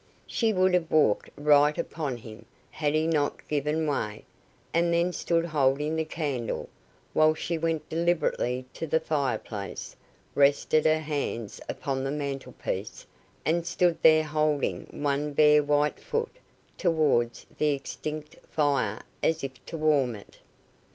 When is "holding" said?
5.45-5.95, 14.23-14.87